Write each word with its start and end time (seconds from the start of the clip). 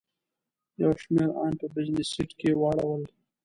یو 0.81 0.91
شمېر 1.01 1.29
ان 1.41 1.53
په 1.59 1.65
بزنس 1.75 2.07
سیټ 2.13 2.31
کې 2.39 2.49
واړول. 2.61 3.03